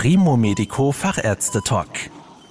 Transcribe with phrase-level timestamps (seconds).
[0.00, 1.88] Primo Medico Fachärzte Talk.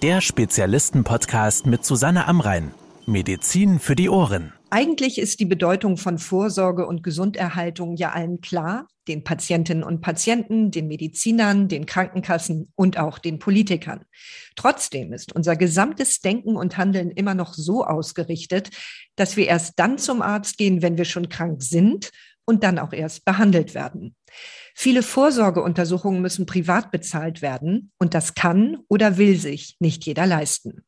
[0.01, 2.73] Der Spezialisten-Podcast mit Susanne Amrein.
[3.05, 4.51] Medizin für die Ohren.
[4.69, 10.71] Eigentlich ist die Bedeutung von Vorsorge und Gesunderhaltung ja allen klar, den Patientinnen und Patienten,
[10.71, 14.03] den Medizinern, den Krankenkassen und auch den Politikern.
[14.57, 18.71] Trotzdem ist unser gesamtes Denken und Handeln immer noch so ausgerichtet,
[19.15, 22.11] dass wir erst dann zum Arzt gehen, wenn wir schon krank sind
[22.43, 24.17] und dann auch erst behandelt werden.
[24.79, 30.83] Viele Vorsorgeuntersuchungen müssen privat bezahlt werden und das kann oder will sich nicht jeder leisten.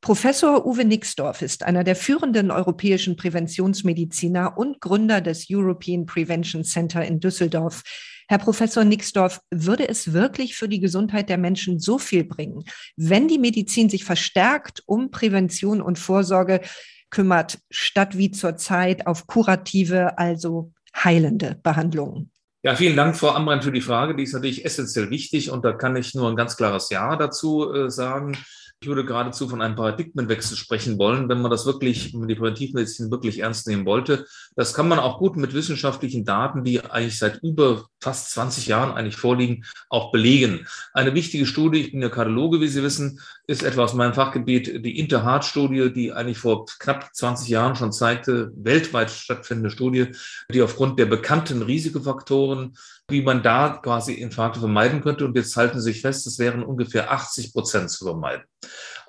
[0.00, 7.04] Professor Uwe Nixdorf ist einer der führenden europäischen Präventionsmediziner und Gründer des European Prevention Center
[7.04, 7.84] in Düsseldorf.
[8.26, 12.64] Herr Professor Nixdorf, würde es wirklich für die Gesundheit der Menschen so viel bringen,
[12.96, 16.62] wenn die Medizin sich verstärkt um Prävention und Vorsorge
[17.10, 22.32] kümmert, statt wie zurzeit auf kurative, also heilende Behandlungen?
[22.66, 24.16] Ja, vielen Dank, Frau Ambrand, für die Frage.
[24.16, 27.70] Die ist natürlich essentiell wichtig und da kann ich nur ein ganz klares Ja dazu
[27.70, 28.38] äh, sagen.
[28.84, 32.34] Ich würde geradezu von einem Paradigmenwechsel sprechen wollen, wenn man das wirklich, wenn man die
[32.34, 34.26] Präventivmedizin wirklich ernst nehmen wollte.
[34.56, 38.92] Das kann man auch gut mit wissenschaftlichen Daten, die eigentlich seit über fast 20 Jahren
[38.92, 40.66] eigentlich vorliegen, auch belegen.
[40.92, 44.84] Eine wichtige Studie, ich bin ja Kardiologe, wie Sie wissen, ist etwa aus meinem Fachgebiet
[44.84, 50.08] die Interheart-Studie, die eigentlich vor knapp 20 Jahren schon zeigte, weltweit stattfindende Studie,
[50.52, 52.76] die aufgrund der bekannten Risikofaktoren,
[53.10, 55.24] wie man da quasi Infarkte vermeiden könnte.
[55.24, 58.44] Und jetzt halten Sie sich fest, es wären ungefähr 80 Prozent zu vermeiden.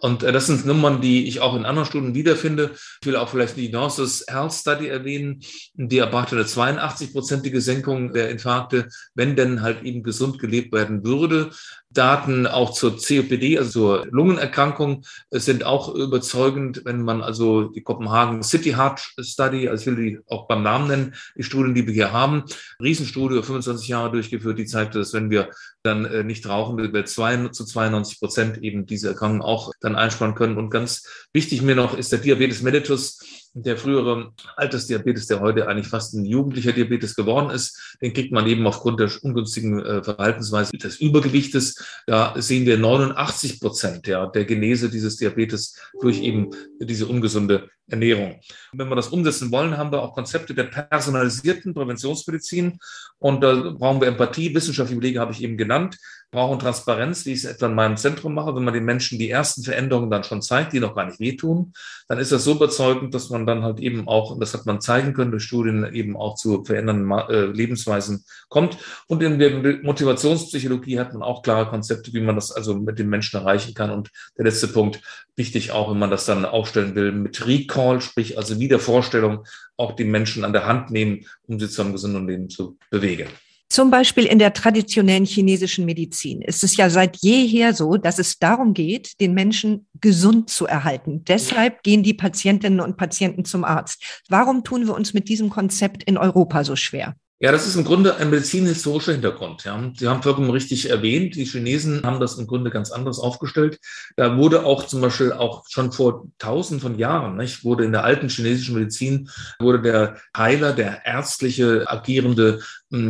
[0.06, 2.76] Und äh, das sind Nummern, die ich auch in anderen Studien wiederfinde.
[3.02, 5.42] Ich will auch vielleicht die Nurses Health Study erwähnen.
[5.74, 11.50] Die erbrachte eine 82-prozentige Senkung der Infarkte, wenn denn halt eben gesund gelebt werden würde.
[11.90, 18.44] Daten auch zur COPD, also zur Lungenerkrankung, sind auch überzeugend, wenn man also die Kopenhagen
[18.44, 21.94] City Heart Study, also ich will die auch beim Namen nennen, die Studien, die wir
[21.94, 22.44] hier haben,
[22.80, 25.50] Riesenstudie über 25 Jahre durchgeführt, die zeigte, dass wenn wir
[25.86, 30.36] dann äh, nicht rauchen, wir zwei, zu 92 Prozent eben diese Erkrankung auch dann einsparen
[30.36, 30.58] können.
[30.58, 33.20] Und ganz wichtig mir noch ist der Diabetes mellitus
[33.56, 38.46] der frühere Altersdiabetes, der heute eigentlich fast ein jugendlicher Diabetes geworden ist, den kriegt man
[38.48, 41.82] eben aufgrund der ungünstigen äh, Verhaltensweise des Übergewichtes.
[42.06, 46.50] Da sehen wir 89 Prozent ja, der Genese dieses Diabetes durch eben
[46.82, 48.42] diese ungesunde Ernährung.
[48.74, 52.80] Wenn wir das umsetzen wollen, haben wir auch Konzepte der personalisierten Präventionsmedizin.
[53.20, 54.54] Und da brauchen wir Empathie.
[54.54, 55.98] Wissenschaftliche Belege habe ich eben genannt.
[56.36, 58.54] Brauchen Transparenz, wie ich es etwa in meinem Zentrum mache.
[58.56, 61.72] Wenn man den Menschen die ersten Veränderungen dann schon zeigt, die noch gar nicht wehtun,
[62.10, 64.82] dann ist das so überzeugend, dass man dann halt eben auch, und das hat man
[64.82, 68.78] zeigen können durch Studien, eben auch zu verändernden äh, Lebensweisen kommt.
[69.08, 73.10] Und in der Motivationspsychologie hat man auch klare Konzepte, wie man das also mit den
[73.10, 73.90] Menschen erreichen kann.
[73.90, 75.02] Und der letzte Punkt,
[75.38, 79.46] wichtig auch, wenn man das dann aufstellen will, mit Recall, sprich also Wiedervorstellung,
[79.78, 83.30] auch die Menschen an der Hand nehmen, um sie zu einem gesunden Leben zu bewegen.
[83.70, 88.38] Zum Beispiel in der traditionellen chinesischen Medizin ist es ja seit jeher so, dass es
[88.38, 91.24] darum geht, den Menschen gesund zu erhalten.
[91.26, 94.24] Deshalb gehen die Patientinnen und Patienten zum Arzt.
[94.30, 97.16] Warum tun wir uns mit diesem Konzept in Europa so schwer?
[97.40, 99.66] Ja, das ist im Grunde ein medizinhistorischer Hintergrund.
[99.66, 99.92] Ja.
[99.98, 103.78] Sie haben vollkommen richtig erwähnt, die Chinesen haben das im Grunde ganz anders aufgestellt.
[104.16, 108.06] Da wurde auch zum Beispiel auch schon vor tausend von Jahren, nicht, wurde in der
[108.06, 112.62] alten chinesischen Medizin, wurde der Heiler, der ärztliche agierende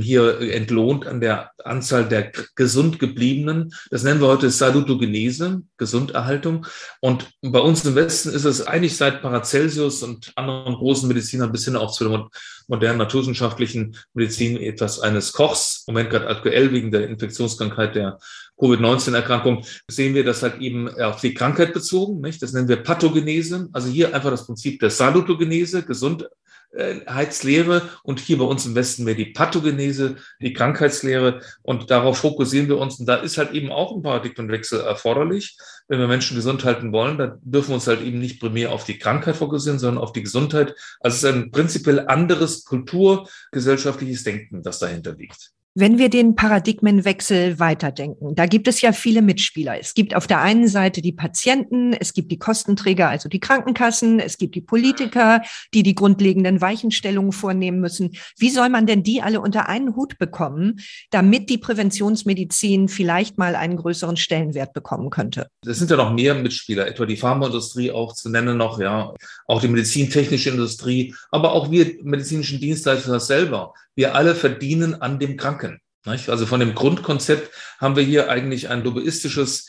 [0.01, 3.73] hier entlohnt an der Anzahl der gesund gebliebenen.
[3.89, 6.65] Das nennen wir heute Salutogenese, Gesunderhaltung.
[7.01, 11.65] Und bei uns im Westen ist es eigentlich seit Paracelsius und anderen großen Medizinern bis
[11.65, 12.27] hin auch zu der
[12.67, 15.83] modernen naturwissenschaftlichen Medizin etwas eines Kochs.
[15.87, 18.19] Im Moment gerade aktuell wegen der Infektionskrankheit der
[18.57, 22.21] Covid-19-Erkrankung sehen wir das halt eben auf die Krankheit bezogen.
[22.21, 22.41] Nicht?
[22.41, 23.69] Das nennen wir Pathogenese.
[23.73, 26.27] Also hier einfach das Prinzip der Salutogenese, gesund
[26.77, 32.67] Heizlehre und hier bei uns im Westen mehr die Pathogenese, die Krankheitslehre und darauf fokussieren
[32.67, 35.57] wir uns und da ist halt eben auch ein Paradigmenwechsel erforderlich.
[35.87, 38.83] Wenn wir Menschen gesund halten wollen, dann dürfen wir uns halt eben nicht primär auf
[38.83, 40.75] die Krankheit fokussieren, sondern auf die Gesundheit.
[40.99, 45.54] Also es ist ein prinzipiell anderes kulturgesellschaftliches Denken, das dahinter liegt.
[45.77, 49.77] Wenn wir den Paradigmenwechsel weiterdenken, da gibt es ja viele Mitspieler.
[49.77, 54.21] Es gibt auf der einen Seite die Patienten, es gibt die Kostenträger, also die Krankenkassen,
[54.21, 55.41] es gibt die Politiker,
[55.73, 58.11] die die grundlegenden Weichenstellungen vornehmen müssen.
[58.37, 60.79] Wie soll man denn die alle unter einen Hut bekommen,
[61.11, 65.49] damit die Präventionsmedizin vielleicht mal einen größeren Stellenwert bekommen könnte?
[65.67, 69.13] Es sind ja noch mehr Mitspieler, etwa die Pharmaindustrie auch zu nennen noch, ja,
[69.45, 75.37] auch die medizintechnische Industrie, aber auch wir medizinischen Dienstleister selber wir alle verdienen an dem
[75.37, 75.79] Kranken.
[76.05, 79.67] Also von dem Grundkonzept haben wir hier eigentlich ein lobbyistisches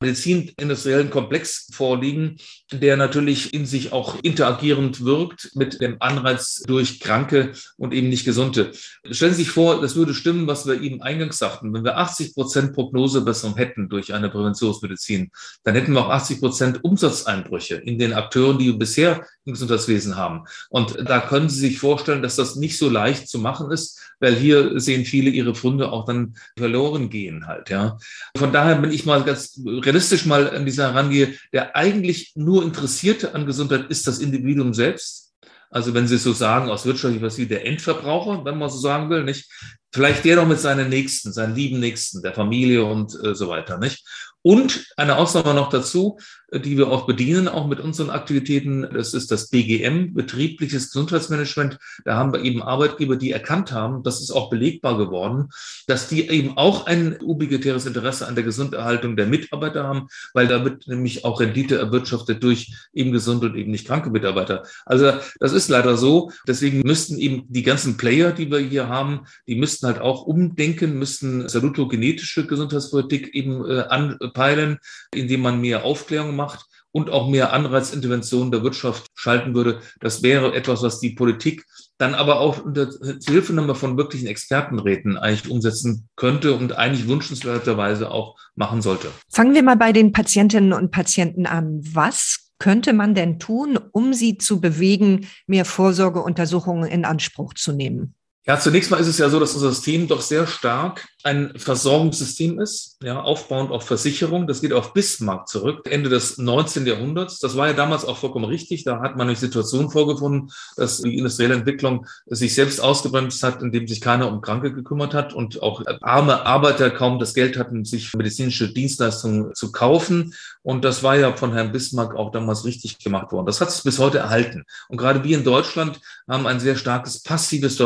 [0.00, 2.36] medizinindustriellen Komplex vorliegen,
[2.72, 8.24] der natürlich in sich auch interagierend wirkt mit dem Anreiz durch Kranke und eben nicht
[8.24, 8.72] Gesunde.
[9.10, 11.74] Stellen Sie sich vor, das würde stimmen, was wir eben eingangs sagten.
[11.74, 15.30] Wenn wir 80 Prozent Prognosebesserung hätten durch eine Präventionsmedizin,
[15.64, 20.16] dann hätten wir auch 80 Prozent Umsatzeinbrüche in den Akteuren, die wir bisher im Gesundheitswesen
[20.16, 20.44] haben.
[20.70, 24.34] Und da können Sie sich vorstellen, dass das nicht so leicht zu machen ist, weil
[24.34, 27.98] hier sehen viele ihre Funde auch dann verloren gehen halt, ja.
[28.36, 33.34] Von daher bin ich mal ganz realistisch mal an dieser herangehe, der eigentlich nur Interessierte
[33.34, 35.28] an Gesundheit ist das Individuum selbst.
[35.70, 39.24] Also wenn Sie so sagen, aus wirtschaftlicher wie der Endverbraucher, wenn man so sagen will,
[39.24, 39.50] nicht?
[39.92, 43.78] Vielleicht der noch mit seinen Nächsten, seinen lieben Nächsten, der Familie und äh, so weiter,
[43.78, 44.04] nicht?
[44.42, 46.18] Und eine Ausnahme noch dazu,
[46.52, 48.88] die wir auch bedienen, auch mit unseren Aktivitäten.
[48.92, 51.78] Das ist das BGM, betriebliches Gesundheitsmanagement.
[52.04, 55.50] Da haben wir eben Arbeitgeber, die erkannt haben, das ist auch belegbar geworden,
[55.86, 60.88] dass die eben auch ein ubiquitäres Interesse an der Gesunderhaltung der Mitarbeiter haben, weil damit
[60.88, 64.64] nämlich auch Rendite erwirtschaftet durch eben gesunde und eben nicht kranke Mitarbeiter.
[64.86, 66.32] Also das ist leider so.
[66.46, 70.98] Deswegen müssten eben die ganzen Player, die wir hier haben, die müssten halt auch umdenken,
[70.98, 74.78] müssten salutogenetische Gesundheitspolitik eben äh, anpeilen,
[75.14, 79.80] indem man mehr Aufklärung macht und auch mehr Anreizinterventionen der Wirtschaft schalten würde.
[80.00, 81.66] Das wäre etwas, was die Politik
[81.98, 82.88] dann aber auch unter
[83.26, 89.10] Hilfenahme von wirklichen Expertenräten eigentlich umsetzen könnte und eigentlich wünschenswerterweise auch machen sollte.
[89.28, 91.80] Fangen wir mal bei den Patientinnen und Patienten an.
[91.82, 98.14] Was könnte man denn tun, um sie zu bewegen, mehr Vorsorgeuntersuchungen in Anspruch zu nehmen?
[98.48, 102.58] Ja, zunächst mal ist es ja so, dass unser System doch sehr stark ein Versorgungssystem
[102.60, 104.46] ist, ja, aufbauend auf Versicherung.
[104.46, 106.86] Das geht auf Bismarck zurück, Ende des 19.
[106.86, 107.40] Jahrhunderts.
[107.40, 108.84] Das war ja damals auch vollkommen richtig.
[108.84, 113.86] Da hat man eine Situation vorgefunden, dass die industrielle Entwicklung sich selbst ausgebremst hat, indem
[113.86, 118.14] sich keiner um Kranke gekümmert hat und auch arme Arbeiter kaum das Geld hatten, sich
[118.14, 120.34] medizinische Dienstleistungen zu kaufen.
[120.62, 123.46] Und das war ja von Herrn Bismarck auch damals richtig gemacht worden.
[123.46, 124.64] Das hat sich bis heute erhalten.
[124.88, 127.76] Und gerade wir in Deutschland haben ein sehr starkes passives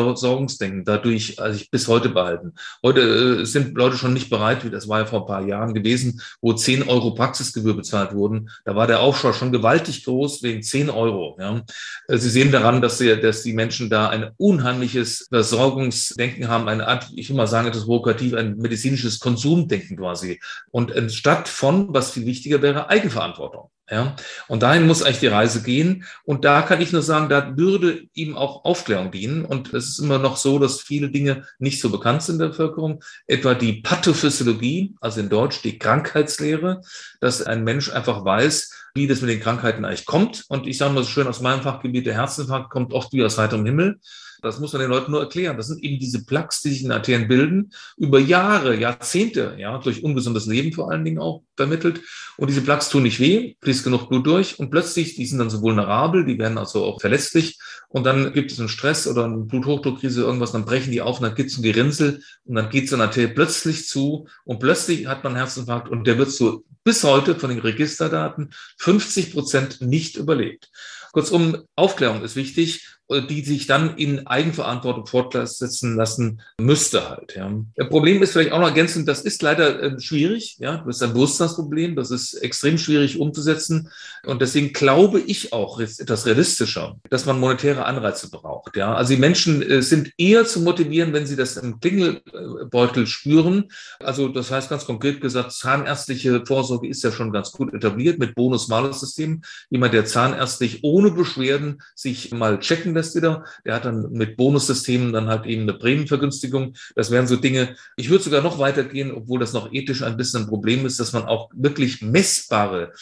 [0.53, 2.55] Versorgungsdenken dadurch also bis heute behalten.
[2.83, 5.75] Heute äh, sind Leute schon nicht bereit, wie das war ja vor ein paar Jahren
[5.75, 8.51] gewesen, wo 10 Euro Praxisgebühr bezahlt wurden.
[8.65, 11.37] Da war der Aufschrei schon gewaltig groß wegen 10 Euro.
[11.39, 11.63] Ja.
[12.09, 16.87] Äh, Sie sehen daran, dass, sie, dass die Menschen da ein unheimliches Versorgungsdenken haben, eine
[16.87, 20.41] Art, ich will mal sagen, etwas provokativ, ein medizinisches Konsumdenken quasi.
[20.71, 23.71] Und anstatt von, was viel wichtiger wäre, Eigenverantwortung.
[23.93, 24.17] Ja,
[24.49, 26.05] und dahin muss eigentlich die Reise gehen.
[26.25, 29.45] Und da kann ich nur sagen, da würde ihm auch Aufklärung dienen.
[29.45, 32.49] Und es ist immer noch so, dass viele Dinge nicht so bekannt sind in der
[32.49, 33.05] Bevölkerung.
[33.27, 36.81] Etwa die Pathophysiologie, also in Deutsch die Krankheitslehre,
[37.21, 40.47] dass ein Mensch einfach weiß, wie das mit den Krankheiten eigentlich kommt.
[40.49, 43.37] Und ich sage mal so schön aus meinem Fachgebiet, der Herzinfarkt kommt oft wie aus
[43.37, 44.01] heiterem Himmel.
[44.43, 45.57] Das muss man den Leuten nur erklären.
[45.57, 50.03] Das sind eben diese Plaques, die sich in Arterien bilden, über Jahre, Jahrzehnte, ja, durch
[50.03, 52.01] ungesundes Leben vor allen Dingen auch vermittelt.
[52.37, 55.49] Und diese Plaques tun nicht weh, fließt genug Blut durch und plötzlich, die sind dann
[55.49, 57.61] so vulnerabel, die werden also auch verletzlich.
[57.89, 61.25] Und dann gibt es einen Stress oder eine Bluthochdruckkrise, irgendwas, dann brechen die auf und
[61.25, 65.07] dann gibt es ein Gerinnsel und dann geht so eine Arterie plötzlich zu und plötzlich
[65.07, 69.81] hat man einen Herzinfarkt und der wird so bis heute von den Registerdaten 50 Prozent
[69.83, 70.69] nicht überlebt.
[71.13, 72.89] Kurzum, Aufklärung ist wichtig
[73.21, 77.35] die sich dann in Eigenverantwortung fortsetzen lassen müsste halt.
[77.37, 77.53] Ja.
[77.77, 81.03] Das Problem ist vielleicht auch noch ergänzend, das ist leider äh, schwierig, ja, das ist
[81.03, 83.91] ein Bewusstseinsproblem, das ist extrem schwierig umzusetzen
[84.27, 88.77] und deswegen glaube ich auch ist etwas realistischer, dass man monetäre Anreize braucht.
[88.77, 88.95] Ja.
[88.95, 93.69] Also die Menschen äh, sind eher zu motivieren, wenn sie das im Klingelbeutel spüren.
[94.01, 98.35] Also das heißt ganz konkret gesagt, zahnärztliche Vorsorge ist ja schon ganz gut etabliert mit
[98.35, 99.43] Bonus-Malus-System.
[99.71, 103.45] Jemand, der zahnärztlich ohne Beschwerden sich mal checken lässt, lässt wieder.
[103.65, 106.75] Der hat dann mit Bonussystemen dann halt eben eine Prämienvergünstigung.
[106.95, 107.75] Das wären so Dinge.
[107.97, 111.13] Ich würde sogar noch weitergehen, obwohl das noch ethisch ein bisschen ein Problem ist, dass
[111.13, 112.93] man auch wirklich messbare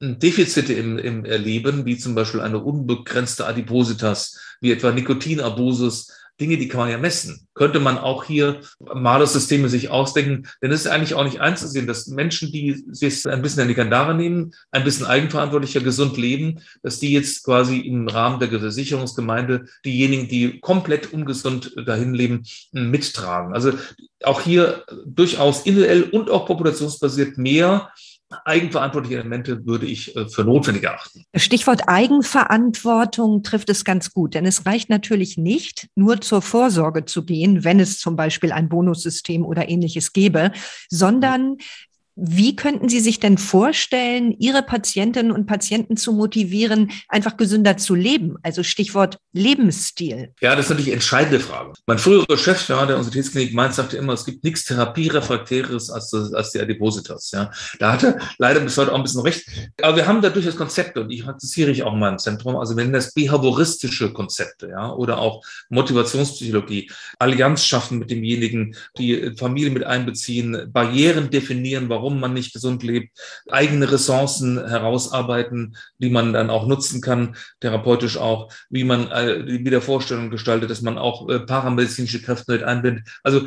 [0.00, 6.68] Defizite im, im Erleben, wie zum Beispiel eine unbegrenzte Adipositas, wie etwa Nikotinabusus, Dinge, die
[6.68, 7.48] kann man ja messen.
[7.54, 10.48] Könnte man auch hier Malus-Systeme sich ausdenken?
[10.62, 13.74] Denn es ist eigentlich auch nicht einzusehen, dass Menschen, die sich ein bisschen an die
[13.74, 19.66] Kandare nehmen, ein bisschen eigenverantwortlicher, gesund leben, dass die jetzt quasi im Rahmen der Versicherungsgemeinde
[19.84, 23.54] diejenigen, die komplett ungesund dahin leben, mittragen.
[23.54, 23.72] Also
[24.22, 27.90] auch hier durchaus individuell und auch populationsbasiert mehr
[28.44, 31.24] eigenverantwortliche Elemente würde ich äh, für notwendig erachten.
[31.34, 37.24] Stichwort Eigenverantwortung trifft es ganz gut, denn es reicht natürlich nicht, nur zur Vorsorge zu
[37.24, 40.52] gehen, wenn es zum Beispiel ein Bonussystem oder ähnliches gäbe,
[40.90, 41.56] sondern
[42.20, 47.94] Wie könnten Sie sich denn vorstellen, Ihre Patientinnen und Patienten zu motivieren, einfach gesünder zu
[47.94, 48.36] leben?
[48.42, 50.32] Also Stichwort Lebensstil.
[50.40, 51.74] Ja, das ist natürlich eine entscheidende Frage.
[51.86, 56.50] Mein früherer Chef, ja, der Universitätsklinik Mainz, sagte immer, es gibt nichts Therapierefraktäres als, als
[56.50, 57.30] die Adipositas.
[57.30, 57.52] Ja.
[57.78, 59.46] Da hat er leider bis heute auch ein bisschen recht.
[59.80, 62.56] Aber wir haben da durchaus Konzepte und die praktiziere ich auch in meinem Zentrum.
[62.56, 66.90] Also nennen das behavioristische Konzepte, ja, oder auch Motivationspsychologie.
[67.20, 73.18] Allianz schaffen mit demjenigen, die Familie mit einbeziehen, Barrieren definieren, warum man nicht gesund lebt,
[73.50, 79.62] eigene Ressourcen herausarbeiten, die man dann auch nutzen kann, therapeutisch auch, wie man äh, die
[79.62, 83.06] Wiedervorstellung gestaltet, dass man auch äh, paramedizinische Kräfte mit einbindet.
[83.22, 83.46] Also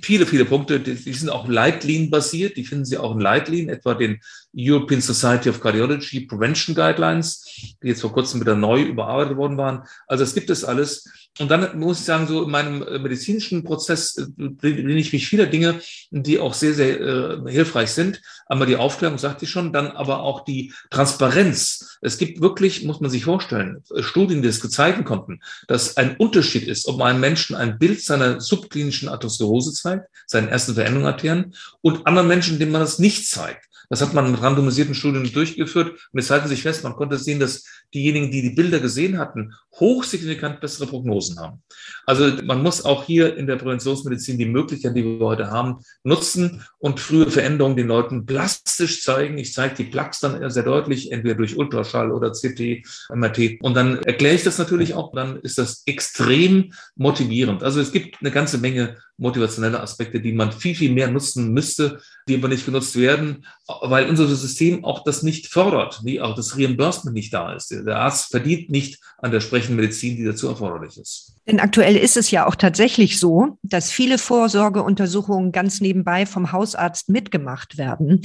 [0.00, 3.94] viele, viele Punkte, die, die sind auch Leitlinien-basiert, die finden Sie auch in Leitlinien, etwa
[3.94, 4.18] den
[4.54, 7.44] European Society of Cardiology Prevention Guidelines,
[7.82, 9.84] die jetzt vor kurzem wieder neu überarbeitet worden waren.
[10.08, 11.08] Also es gibt es alles.
[11.38, 15.26] Und dann muss ich sagen, so in meinem äh, medizinischen Prozess äh, bringe ich mich
[15.26, 18.20] viele Dinge, die auch sehr, sehr äh, hilfreich sind.
[18.46, 21.98] Einmal die Aufklärung, sagte ich schon, dann aber auch die Transparenz.
[22.02, 26.68] Es gibt wirklich, muss man sich vorstellen, Studien, die es gezeigt konnten, dass ein Unterschied
[26.68, 32.06] ist, ob man einem Menschen ein Bild seiner subklinischen Arteriosklerose zeigt, seinen ersten Veränderungen und
[32.06, 33.68] anderen Menschen, denen man das nicht zeigt.
[33.92, 37.40] Das hat man mit randomisierten Studien durchgeführt und es halten sich fest, man konnte sehen,
[37.40, 41.62] dass diejenigen, die die Bilder gesehen hatten, hochsignifikant bessere Prognosen haben.
[42.06, 46.64] Also man muss auch hier in der Präventionsmedizin die Möglichkeiten, die wir heute haben, nutzen
[46.78, 49.38] und frühe Veränderungen den Leuten plastisch zeigen.
[49.38, 53.60] Ich zeige die Plaques dann sehr deutlich, entweder durch Ultraschall oder CT, MRT.
[53.62, 57.62] Und dann erkläre ich das natürlich auch, dann ist das extrem motivierend.
[57.62, 62.00] Also es gibt eine ganze Menge motivationelle Aspekte, die man viel, viel mehr nutzen müsste,
[62.28, 63.46] die aber nicht genutzt werden,
[63.82, 67.70] weil unser System auch das nicht fördert, wie auch das Reimbursement nicht da ist.
[67.70, 71.32] Der Arzt verdient nicht an der sprechenden Medizin, die dazu erforderlich ist.
[71.46, 77.08] Denn aktuell ist es ja auch tatsächlich so, dass viele Vorsorgeuntersuchungen ganz nebenbei vom Hausarzt
[77.08, 78.22] mitgemacht werden.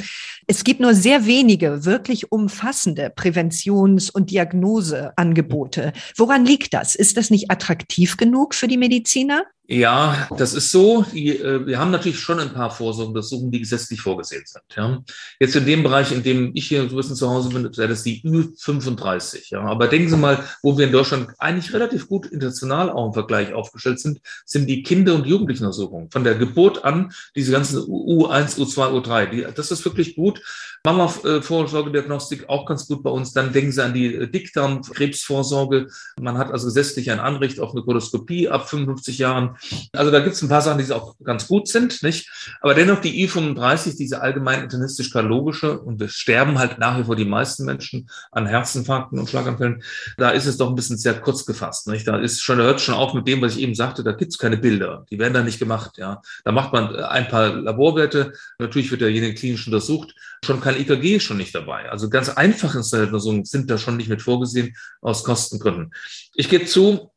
[0.48, 5.94] Es gibt nur sehr wenige wirklich umfassende Präventions- und Diagnoseangebote.
[6.16, 6.96] Woran liegt das?
[6.96, 9.46] Ist das nicht attraktiv genug für die Mediziner?
[9.70, 11.06] Ja, das ist so.
[11.14, 14.64] Äh, wir haben natürlich schon ein paar Vorsorgeuntersuchungen, die gesetzlich vorgesehen sind.
[14.76, 15.04] Ja.
[15.42, 17.90] Jetzt in dem Bereich, in dem ich hier so ein bisschen zu Hause bin, wäre
[17.90, 19.50] das die Ü35.
[19.50, 19.64] Ja.
[19.64, 23.54] Aber denken Sie mal, wo wir in Deutschland eigentlich relativ gut international auch im Vergleich
[23.54, 26.12] aufgestellt sind, sind die Kinder- und Jugendlichenuntersuchungen.
[26.12, 29.26] Von der Geburt an, diese ganzen U1, U2, U3.
[29.26, 30.42] Die, das ist wirklich gut.
[30.86, 33.34] Mama-Vorsorgediagnostik auch ganz gut bei uns.
[33.34, 35.88] Dann denken Sie an die äh, Dickdarmkrebsvorsorge.
[36.22, 39.57] Man hat also gesetzlich ein Anrecht auf eine Koloskopie ab 55 Jahren.
[39.94, 42.30] Also da gibt es ein paar Sachen, die auch ganz gut sind, nicht?
[42.62, 47.26] Aber dennoch die I35, diese allgemein internistisch-kardiologische, und wir sterben halt nach wie vor die
[47.26, 49.84] meisten Menschen an Herzinfarkten und Schlaganfällen,
[50.18, 52.08] da ist es doch ein bisschen sehr kurz gefasst, nicht?
[52.08, 54.32] Da ist schon, da hört schon auf mit dem, was ich eben sagte, da gibt
[54.32, 55.06] es keine Bilder.
[55.10, 56.22] Die werden da nicht gemacht, ja.
[56.44, 58.34] Da macht man ein paar Laborwerte.
[58.60, 60.14] Natürlich wird derjenige klinisch untersucht.
[60.46, 61.90] Schon kein EKG schon nicht dabei.
[61.90, 65.94] Also ganz einfache Untersuchungen sind da schon nicht mit vorgesehen aus Kostengründen.
[66.34, 67.12] Ich gebe zu,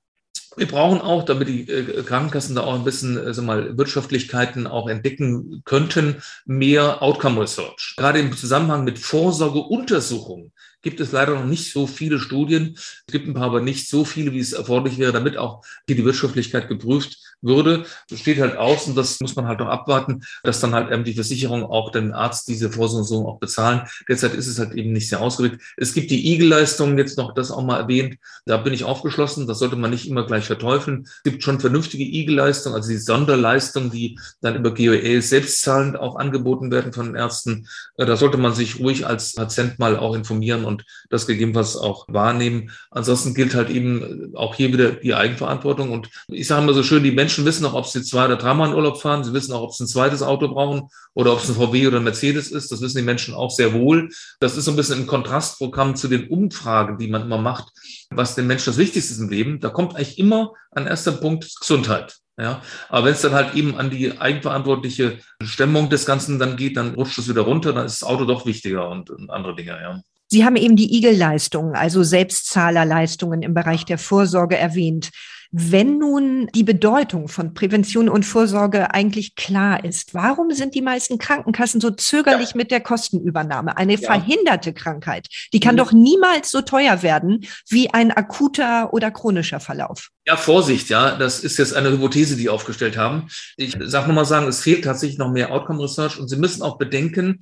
[0.56, 4.88] wir brauchen auch, damit die äh, Krankenkassen da auch ein bisschen also mal Wirtschaftlichkeiten auch
[4.88, 7.94] entdecken könnten, mehr Outcome Research.
[7.96, 10.52] Gerade im Zusammenhang mit Vorsorgeuntersuchungen
[10.82, 12.74] gibt es leider noch nicht so viele Studien.
[12.76, 15.96] Es gibt ein paar, aber nicht so viele, wie es erforderlich wäre, damit auch hier
[15.96, 17.84] die Wirtschaftlichkeit geprüft würde.
[18.08, 21.04] Das steht halt aus und das muss man halt noch abwarten, dass dann halt eben
[21.04, 23.82] die Versicherung auch den Arzt diese Vorsorgung auch bezahlen.
[24.08, 25.62] Derzeit ist es halt eben nicht sehr ausgedrückt.
[25.76, 28.16] Es gibt die Igel-Leistung, jetzt noch das auch mal erwähnt.
[28.44, 29.46] Da bin ich aufgeschlossen.
[29.46, 31.04] Das sollte man nicht immer gleich verteufeln.
[31.04, 36.70] Es gibt schon vernünftige Igel-Leistungen, also die Sonderleistungen, die dann über GOE selbstzahlend auch angeboten
[36.70, 37.66] werden von den Ärzten.
[37.96, 42.06] Äh, da sollte man sich ruhig als Patient mal auch informieren und das gegebenenfalls auch
[42.08, 42.70] wahrnehmen.
[42.90, 45.90] Ansonsten gilt halt eben auch hier wieder die Eigenverantwortung.
[45.90, 48.68] Und ich sage immer so schön, die Menschen wissen auch, ob sie zwei oder dreimal
[48.68, 49.24] in Urlaub fahren.
[49.24, 51.98] Sie wissen auch, ob sie ein zweites Auto brauchen oder ob es ein VW oder
[51.98, 52.72] ein Mercedes ist.
[52.72, 54.08] Das wissen die Menschen auch sehr wohl.
[54.38, 57.72] Das ist so ein bisschen im Kontrastprogramm zu den Umfragen, die man immer macht,
[58.10, 59.60] was den Menschen das Wichtigste ist im Leben.
[59.60, 62.20] Da kommt eigentlich immer an erster Punkt Gesundheit.
[62.40, 66.78] Ja, aber wenn es dann halt eben an die eigenverantwortliche Stemmung des Ganzen dann geht,
[66.78, 69.72] dann rutscht es wieder runter, dann ist das Auto doch wichtiger und, und andere Dinge,
[69.72, 70.00] ja.
[70.30, 75.10] Sie haben eben die Igel-Leistungen, also Selbstzahlerleistungen im Bereich der Vorsorge erwähnt.
[75.52, 81.18] Wenn nun die Bedeutung von Prävention und Vorsorge eigentlich klar ist, warum sind die meisten
[81.18, 82.56] Krankenkassen so zögerlich ja.
[82.56, 83.76] mit der Kostenübernahme?
[83.76, 84.06] Eine ja.
[84.06, 85.78] verhinderte Krankheit, die kann mhm.
[85.78, 90.10] doch niemals so teuer werden wie ein akuter oder chronischer Verlauf.
[90.24, 93.28] Ja, Vorsicht, ja, das ist jetzt eine Hypothese, die aufgestellt haben.
[93.56, 96.78] Ich sage nochmal sagen, es fehlt tatsächlich noch mehr Outcome Research und Sie müssen auch
[96.78, 97.40] bedenken,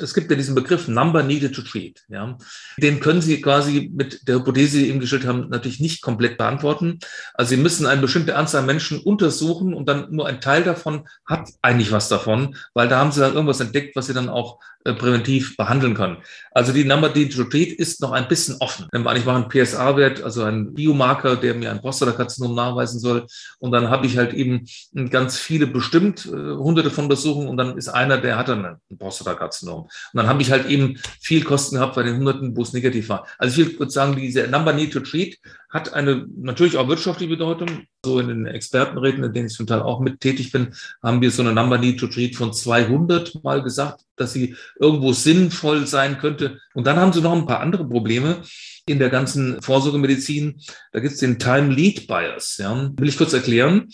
[0.00, 2.02] es gibt ja diesen Begriff Number Needed to Treat.
[2.08, 2.36] Ja.
[2.76, 6.38] Den können Sie quasi mit der Hypothese, die Sie eben gestellt haben, natürlich nicht komplett
[6.38, 6.98] beantworten.
[7.34, 11.48] Also Sie müssen eine bestimmte Anzahl Menschen untersuchen und dann nur ein Teil davon hat
[11.62, 14.94] eigentlich was davon, weil da haben Sie dann irgendwas entdeckt, was Sie dann auch äh,
[14.94, 16.18] präventiv behandeln können.
[16.52, 18.86] Also die Number Needed to Treat ist noch ein bisschen offen.
[18.92, 23.26] Ich mache einen PSA-Wert, also einen Biomarker, der mir ein Prostatakarzinom nachweisen soll.
[23.58, 24.66] Und dann habe ich halt eben
[25.10, 28.98] ganz viele bestimmt, äh, hunderte von Untersuchungen und dann ist einer, der hat dann ein
[28.98, 29.87] Prostatakarzinom.
[30.12, 33.08] Und dann habe ich halt eben viel Kosten gehabt bei den Hunderten, wo es negativ
[33.08, 33.26] war.
[33.38, 35.38] Also ich würde sagen, diese Number Need to Treat
[35.70, 37.86] hat eine natürlich auch wirtschaftliche Bedeutung.
[38.04, 41.30] So in den Expertenräten, in denen ich zum Teil auch mit tätig bin, haben wir
[41.30, 46.18] so eine Number Need to Treat von 200 mal gesagt, dass sie irgendwo sinnvoll sein
[46.18, 46.58] könnte.
[46.74, 48.42] Und dann haben sie noch ein paar andere Probleme
[48.86, 50.60] in der ganzen Vorsorgemedizin.
[50.92, 52.56] Da gibt es den Time Lead Bias.
[52.58, 52.90] Ja.
[52.96, 53.88] Will ich kurz erklären.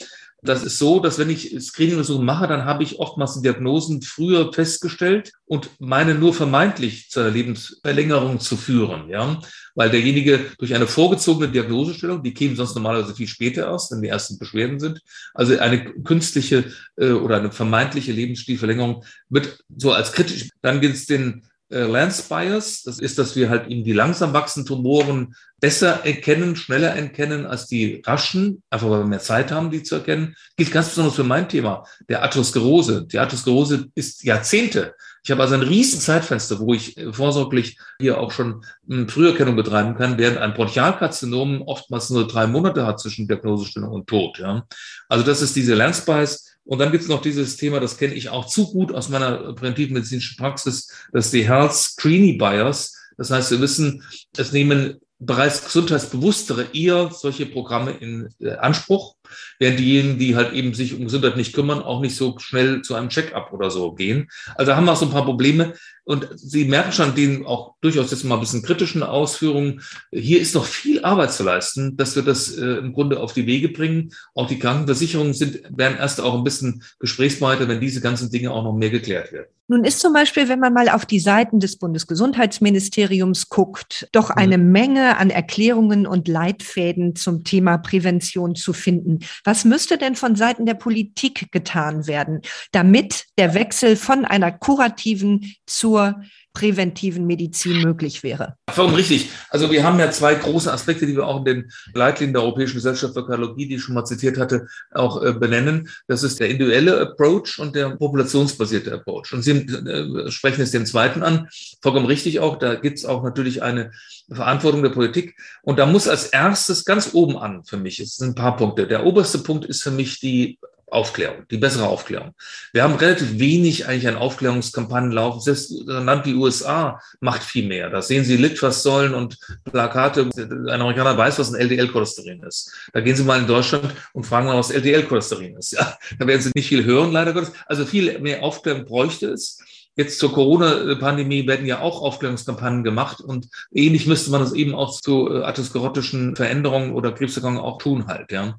[0.44, 5.32] Das ist so, dass wenn ich Screening-Untersuchungen mache, dann habe ich oftmals Diagnosen früher festgestellt
[5.46, 9.40] und meine nur vermeintlich zur Lebensverlängerung zu führen, ja,
[9.74, 14.08] weil derjenige durch eine vorgezogene Diagnosestellung, die käme sonst normalerweise viel später erst, wenn die
[14.08, 15.00] ersten Beschwerden sind,
[15.32, 16.64] also eine künstliche
[16.96, 20.50] äh, oder eine vermeintliche Lebensstilverlängerung wird so als kritisch.
[20.60, 22.82] Dann gibt es den äh, Lance Bias.
[22.84, 27.66] Das ist, dass wir halt eben die langsam wachsenden Tumoren besser erkennen, schneller erkennen als
[27.66, 30.36] die raschen, einfach weil wir mehr Zeit haben, die zu erkennen.
[30.56, 33.06] Gilt ganz besonders für mein Thema, der Atherosklerose.
[33.06, 34.94] Die Atherosklerose ist Jahrzehnte.
[35.24, 39.56] Ich habe also ein riesen Zeitfenster, wo ich äh, vorsorglich hier auch schon hm, Früherkennung
[39.56, 44.38] betreiben kann, während ein Bronchialkarzinom oftmals nur drei Monate hat zwischen Diagnosestellung und Tod.
[44.38, 44.66] Ja.
[45.08, 46.53] Also das ist diese Lance Bias.
[46.64, 49.52] Und dann gibt es noch dieses Thema, das kenne ich auch zu gut aus meiner
[49.52, 52.96] präventivmedizinischen Praxis, das ist die Health Screening Bias.
[53.16, 54.02] Das heißt, wir wissen,
[54.36, 59.16] es nehmen bereits Gesundheitsbewusstere eher solche Programme in äh, Anspruch,
[59.58, 62.94] während diejenigen, die halt eben sich um Gesundheit nicht kümmern, auch nicht so schnell zu
[62.94, 64.28] einem Check-up oder so gehen.
[64.56, 65.74] Also haben wir auch so ein paar Probleme.
[66.04, 69.80] Und Sie merken schon den auch durchaus jetzt mal ein bisschen kritischen Ausführungen.
[70.12, 73.46] Hier ist noch viel Arbeit zu leisten, dass wir das äh, im Grunde auf die
[73.46, 74.10] Wege bringen.
[74.34, 78.64] Auch die Krankenversicherungen sind, werden erst auch ein bisschen gesprächsbereiter, wenn diese ganzen Dinge auch
[78.64, 79.48] noch mehr geklärt werden.
[79.66, 84.34] Nun ist zum Beispiel, wenn man mal auf die Seiten des Bundesgesundheitsministeriums guckt, doch mhm.
[84.36, 89.20] eine Menge an Erklärungen und Leitfäden zum Thema Prävention zu finden.
[89.44, 95.54] Was müsste denn von Seiten der Politik getan werden, damit der Wechsel von einer kurativen
[95.66, 96.22] zur
[96.54, 98.56] präventiven Medizin möglich wäre.
[98.70, 99.28] Vollkommen richtig.
[99.50, 102.76] Also wir haben ja zwei große Aspekte, die wir auch in den Leitlinien der Europäischen
[102.76, 105.88] Gesellschaft für Kardiologie, die ich schon mal zitiert hatte, auch äh, benennen.
[106.06, 109.32] Das ist der individuelle Approach und der populationsbasierte Approach.
[109.32, 111.48] Und Sie äh, sprechen jetzt den zweiten an.
[111.82, 112.56] Vollkommen richtig auch.
[112.56, 113.90] Da gibt es auch natürlich eine
[114.30, 115.36] Verantwortung der Politik.
[115.62, 118.86] Und da muss als erstes ganz oben an für mich, es sind ein paar Punkte.
[118.86, 120.58] Der oberste Punkt ist für mich die
[120.94, 122.34] Aufklärung, die bessere Aufklärung.
[122.72, 125.40] Wir haben relativ wenig eigentlich an Aufklärungskampagnen laufen.
[125.40, 127.90] Selbst ein Land wie USA macht viel mehr.
[127.90, 130.30] Da sehen Sie Litfaßsäulen und Plakate.
[130.36, 132.72] Ein Amerikaner weiß, was ein LDL-Cholesterin ist.
[132.92, 135.72] Da gehen Sie mal in Deutschland und fragen mal, was LDL-Cholesterin ist.
[135.72, 137.52] Ja, da werden Sie nicht viel hören, leider Gottes.
[137.66, 139.58] Also viel mehr Aufklärung bräuchte es.
[139.96, 145.00] Jetzt zur Corona-Pandemie werden ja auch Aufklärungskampagnen gemacht und ähnlich müsste man das eben auch
[145.00, 148.56] zu äh, atherosklerotischen Veränderungen oder Krebserkrankungen auch tun halt, ja.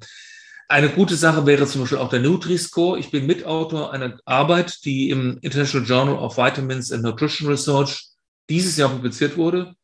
[0.68, 2.98] Eine gute Sache wäre zum Beispiel auch der Nutri-Score.
[2.98, 8.08] Ich bin Mitautor einer Arbeit, die im International Journal of Vitamins and Nutrition Research
[8.50, 9.74] dieses Jahr publiziert wurde.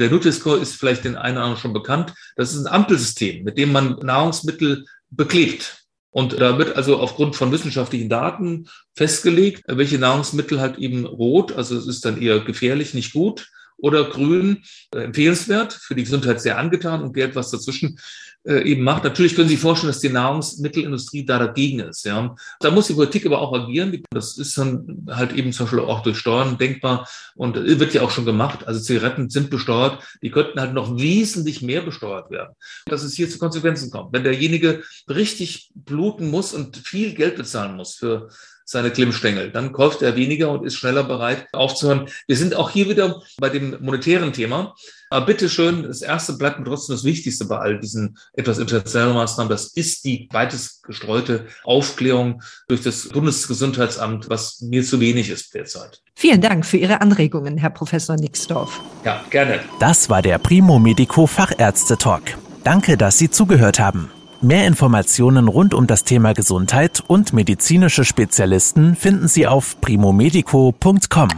[0.00, 2.12] Der Nutri-Score ist vielleicht den einen oder anderen schon bekannt.
[2.34, 5.84] Das ist ein Ampelsystem, mit dem man Nahrungsmittel beklebt.
[6.10, 11.76] Und da wird also aufgrund von wissenschaftlichen Daten festgelegt, welche Nahrungsmittel halt eben rot, also
[11.76, 14.62] es ist dann eher gefährlich, nicht gut, oder grün,
[14.94, 17.98] äh, empfehlenswert, für die Gesundheit sehr angetan und gelb was dazwischen
[18.44, 19.04] äh, eben macht.
[19.04, 22.04] Natürlich können Sie sich vorstellen, dass die Nahrungsmittelindustrie da dagegen ist.
[22.04, 22.34] Ja.
[22.60, 24.02] Da muss die Politik aber auch agieren.
[24.10, 28.10] Das ist dann halt eben zum Beispiel auch durch Steuern denkbar und wird ja auch
[28.10, 28.66] schon gemacht.
[28.66, 30.02] Also Zigaretten sind besteuert.
[30.22, 32.54] Die könnten halt noch wesentlich mehr besteuert werden.
[32.86, 34.12] Dass es hier zu Konsequenzen kommt.
[34.12, 38.28] Wenn derjenige richtig bluten muss und viel Geld bezahlen muss für
[38.64, 39.50] seine Klimmstängel.
[39.50, 42.08] Dann kauft er weniger und ist schneller bereit aufzuhören.
[42.26, 44.74] Wir sind auch hier wieder bei dem monetären Thema.
[45.10, 49.50] Aber bitteschön, das erste bleibt mir trotzdem das Wichtigste bei all diesen etwas internationalen Maßnahmen.
[49.50, 56.00] Das ist die weitest gestreute Aufklärung durch das Bundesgesundheitsamt, was mir zu wenig ist derzeit.
[56.14, 58.80] Vielen Dank für Ihre Anregungen, Herr Professor Nixdorf.
[59.04, 59.60] Ja, gerne.
[59.80, 62.22] Das war der Primo Medico Fachärzte Talk.
[62.64, 64.10] Danke, dass Sie zugehört haben.
[64.44, 71.28] Mehr Informationen rund um das Thema Gesundheit und medizinische Spezialisten finden Sie auf primomedico.com.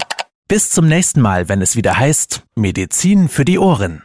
[0.48, 4.04] Bis zum nächsten Mal, wenn es wieder heißt Medizin für die Ohren.